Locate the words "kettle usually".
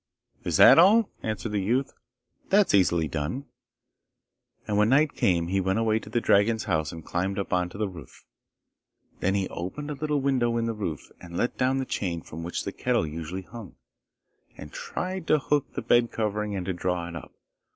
12.71-13.43